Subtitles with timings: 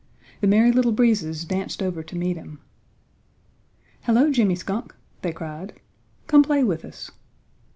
[0.39, 2.59] The Merry Little Breezes danced over to meet him.
[4.01, 5.79] "Hello, Jimmy Skunk!" they cried.
[6.25, 7.11] "Come play with us!"